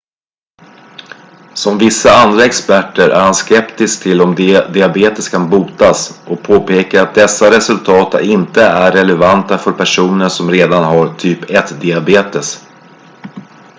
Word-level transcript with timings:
som 1.55 1.77
vissa 1.77 2.09
andra 2.23 2.45
experter 2.45 3.09
är 3.09 3.21
han 3.23 3.33
skeptisk 3.35 4.03
till 4.03 4.21
om 4.21 4.35
diabetes 4.73 5.29
kan 5.29 5.49
botas 5.49 6.21
och 6.27 6.43
påpekar 6.43 7.03
att 7.03 7.15
dessa 7.15 7.51
resultat 7.51 8.21
inte 8.21 8.61
är 8.63 8.91
relevanta 8.91 9.57
för 9.57 9.71
personer 9.71 10.29
som 10.29 10.51
redan 10.51 10.83
har 10.83 11.13
typ 11.15 11.43
1-diabetes 11.49 12.67